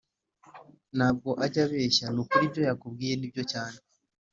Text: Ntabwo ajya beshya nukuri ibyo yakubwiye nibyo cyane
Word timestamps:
Ntabwo 0.97 1.29
ajya 1.45 1.63
beshya 1.71 2.05
nukuri 2.13 2.43
ibyo 2.47 2.61
yakubwiye 2.69 3.13
nibyo 3.17 3.43
cyane 3.51 3.77